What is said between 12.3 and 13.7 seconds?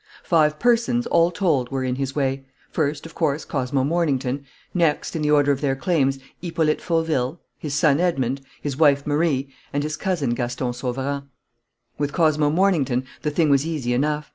Mornington, the thing was